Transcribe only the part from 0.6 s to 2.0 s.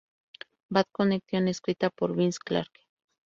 Bad Connection escrita